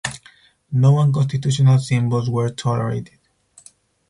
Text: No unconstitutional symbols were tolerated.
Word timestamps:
No 0.71 0.97
unconstitutional 0.97 1.77
symbols 1.77 2.27
were 2.27 2.49
tolerated. 2.49 3.19